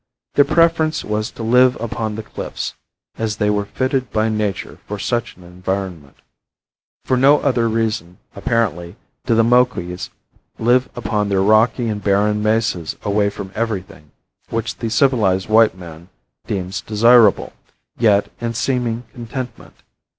Their 0.33 0.45
preference 0.45 1.05
was 1.05 1.29
to 1.29 1.43
live 1.43 1.79
upon 1.79 2.15
the 2.15 2.23
cliffs, 2.23 2.73
as 3.19 3.37
they 3.37 3.51
were 3.51 3.65
fitted 3.65 4.09
by 4.11 4.29
nature 4.29 4.79
for 4.87 4.97
such 4.97 5.37
an 5.37 5.43
environment. 5.43 6.17
For 7.05 7.15
no 7.15 7.39
other 7.41 7.69
reason, 7.69 8.17
apparently, 8.35 8.95
do 9.27 9.35
the 9.35 9.43
Moquis 9.43 10.09
live 10.57 10.89
upon 10.95 11.29
their 11.29 11.43
rocky 11.43 11.87
and 11.87 12.03
barren 12.03 12.41
mesas 12.41 12.95
away 13.03 13.29
from 13.29 13.51
everything 13.53 14.09
which 14.49 14.77
the 14.79 14.89
civilized 14.89 15.47
white 15.49 15.77
man 15.77 16.09
deems 16.47 16.81
desirable, 16.81 17.53
yet, 17.99 18.27
in 18.39 18.55
seeming 18.55 19.03
contentment. 19.13 19.83